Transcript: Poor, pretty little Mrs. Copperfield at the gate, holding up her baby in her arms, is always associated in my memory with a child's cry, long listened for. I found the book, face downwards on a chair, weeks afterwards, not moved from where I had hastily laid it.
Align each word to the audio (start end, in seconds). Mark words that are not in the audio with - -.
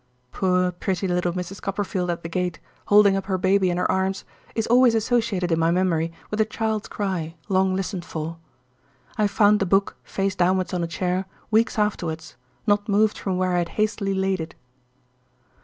Poor, 0.31 0.71
pretty 0.71 1.07
little 1.07 1.33
Mrs. 1.33 1.61
Copperfield 1.61 2.09
at 2.09 2.23
the 2.23 2.27
gate, 2.27 2.59
holding 2.87 3.15
up 3.15 3.27
her 3.27 3.37
baby 3.37 3.69
in 3.69 3.77
her 3.77 3.91
arms, 3.91 4.25
is 4.55 4.65
always 4.65 4.95
associated 4.95 5.51
in 5.51 5.59
my 5.59 5.69
memory 5.69 6.11
with 6.31 6.41
a 6.41 6.43
child's 6.43 6.87
cry, 6.87 7.35
long 7.49 7.75
listened 7.75 8.03
for. 8.03 8.37
I 9.19 9.27
found 9.27 9.59
the 9.59 9.67
book, 9.67 9.95
face 10.03 10.33
downwards 10.33 10.73
on 10.73 10.83
a 10.83 10.87
chair, 10.87 11.25
weeks 11.51 11.77
afterwards, 11.77 12.35
not 12.65 12.89
moved 12.89 13.15
from 13.19 13.37
where 13.37 13.53
I 13.53 13.59
had 13.59 13.69
hastily 13.77 14.15
laid 14.15 14.39
it. 14.41 14.55